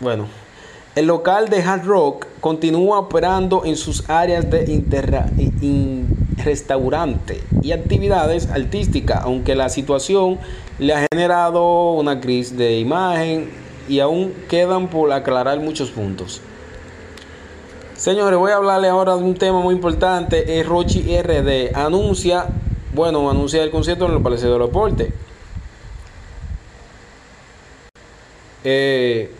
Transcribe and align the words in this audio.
Bueno, 0.00 0.28
el 0.96 1.06
local 1.06 1.50
de 1.50 1.62
Hard 1.62 1.84
Rock 1.84 2.26
continúa 2.40 2.98
operando 2.98 3.66
en 3.66 3.76
sus 3.76 4.08
áreas 4.08 4.50
de 4.50 4.64
restaurante 6.42 7.42
y 7.62 7.72
actividades 7.72 8.48
artísticas, 8.48 9.20
aunque 9.22 9.54
la 9.54 9.68
situación 9.68 10.38
le 10.78 10.94
ha 10.94 11.06
generado 11.12 11.92
una 11.92 12.18
crisis 12.18 12.56
de 12.56 12.78
imagen 12.78 13.50
y 13.90 14.00
aún 14.00 14.32
quedan 14.48 14.88
por 14.88 15.12
aclarar 15.12 15.60
muchos 15.60 15.90
puntos. 15.90 16.40
Señores, 17.94 18.38
voy 18.38 18.52
a 18.52 18.56
hablarle 18.56 18.88
ahora 18.88 19.14
de 19.16 19.22
un 19.22 19.34
tema 19.34 19.60
muy 19.60 19.74
importante. 19.74 20.58
Es 20.58 20.66
Rochi 20.66 21.02
RD. 21.20 21.76
Anuncia, 21.76 22.46
bueno, 22.94 23.28
anuncia 23.28 23.62
el 23.62 23.70
concierto 23.70 24.06
en 24.06 24.12
el 24.14 24.22
Palacio 24.22 24.50
de 24.50 24.58
los. 24.58 24.70
Eh, 28.64 29.39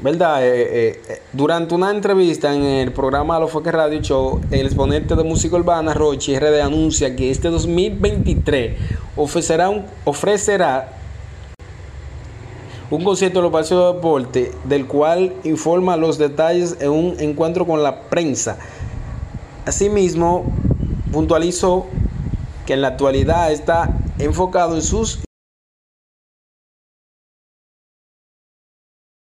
¿Verdad? 0.00 0.44
Eh, 0.44 0.62
eh, 0.62 1.02
eh, 1.08 1.22
durante 1.32 1.74
una 1.74 1.90
entrevista 1.90 2.54
en 2.54 2.62
el 2.62 2.92
programa 2.92 3.38
Lo 3.38 3.46
Foque 3.46 3.70
Radio 3.70 4.00
Show, 4.00 4.40
el 4.50 4.66
exponente 4.66 5.14
de 5.14 5.22
música 5.22 5.56
urbana, 5.56 5.92
Rochi 5.92 6.38
RD, 6.38 6.60
anuncia 6.62 7.14
que 7.14 7.30
este 7.30 7.50
2023 7.50 8.78
ofrecerá 9.16 9.68
un, 9.68 9.84
ofrecerá 10.04 10.96
un 12.90 13.04
concierto 13.04 13.38
en 13.38 13.42
los 13.44 13.52
Palacios 13.52 13.80
de 13.80 13.92
Deporte, 13.94 14.52
del 14.64 14.86
cual 14.86 15.34
informa 15.44 15.96
los 15.96 16.18
detalles 16.18 16.78
en 16.80 16.90
un 16.90 17.16
encuentro 17.20 17.66
con 17.66 17.82
la 17.82 18.02
prensa. 18.02 18.58
Asimismo, 19.66 20.46
puntualizó 21.12 21.86
que 22.66 22.72
en 22.72 22.80
la 22.80 22.88
actualidad 22.88 23.52
está 23.52 23.98
enfocado 24.18 24.74
en 24.74 24.82
sus 24.82 25.20